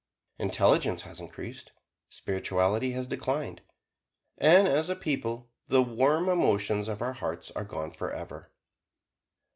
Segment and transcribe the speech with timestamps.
[0.39, 1.73] Intelligence has increased;
[2.09, 3.61] spirituality has declined,
[4.35, 8.51] and as a people the warm emotions of our hearts are gone forever.